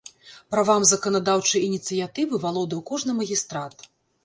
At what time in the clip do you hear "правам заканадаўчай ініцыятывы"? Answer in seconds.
0.53-2.41